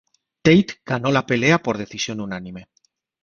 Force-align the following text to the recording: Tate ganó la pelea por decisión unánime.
Tate 0.41 0.81
ganó 0.83 1.11
la 1.11 1.27
pelea 1.27 1.61
por 1.61 1.77
decisión 1.77 2.21
unánime. 2.21 2.69